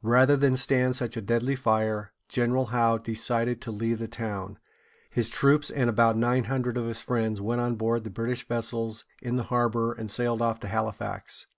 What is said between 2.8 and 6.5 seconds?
decided to leave the town. His troops, and about nine